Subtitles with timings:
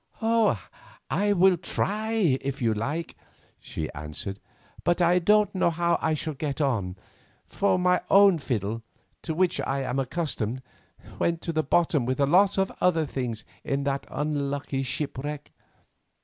[1.11, 3.15] "I will try if you like,"
[3.59, 4.39] she answered,
[4.83, 6.95] "but I don't know how I shall get on,
[7.45, 8.81] for my own old fiddle,
[9.21, 10.63] to which I am accustomed,
[11.19, 15.51] went to the bottom with a lot of other things in that unlucky shipwreck.